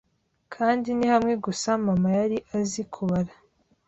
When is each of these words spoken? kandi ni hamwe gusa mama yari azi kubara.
kandi 0.53 0.89
ni 0.97 1.05
hamwe 1.13 1.33
gusa 1.45 1.69
mama 1.85 2.09
yari 2.17 2.37
azi 2.57 2.83
kubara. 2.93 3.33